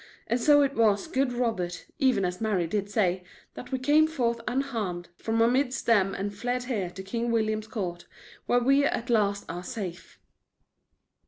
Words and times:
And 0.25 0.41
so 0.41 0.63
it 0.63 0.73
was, 0.73 1.05
good 1.05 1.31
Robert, 1.31 1.85
even 1.99 2.25
as 2.25 2.41
Mary 2.41 2.65
did 2.65 2.89
say, 2.89 3.23
that 3.53 3.71
we 3.71 3.77
came 3.77 4.07
forth 4.07 4.41
unharmed, 4.47 5.09
from 5.15 5.43
amidst 5.43 5.85
them 5.85 6.15
and 6.15 6.33
fled 6.33 6.63
here 6.63 6.89
to 6.89 7.03
King 7.03 7.29
William's 7.31 7.67
court, 7.67 8.07
where 8.47 8.61
we 8.61 8.83
at 8.83 9.11
last 9.11 9.45
are 9.47 9.63
safe." 9.63 10.19